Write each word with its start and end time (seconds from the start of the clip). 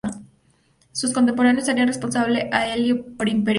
Sus 0.91 1.13
contemporáneos 1.13 1.69
harían 1.69 1.87
responsable 1.87 2.49
a 2.51 2.73
Elío 2.73 3.05
por 3.17 3.29
impericia. 3.29 3.49